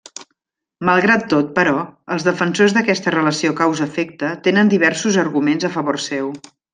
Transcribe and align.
Malgrat 0.87 1.25
tot, 1.33 1.51
però, 1.57 1.75
els 2.15 2.25
defensors 2.29 2.73
d'aquesta 2.77 3.13
relació 3.17 3.53
causa-efecte 3.63 4.31
tenen 4.49 4.73
diversos 4.73 5.19
arguments 5.29 5.69
a 5.71 5.75
favor 5.81 6.01
seu. 6.11 6.33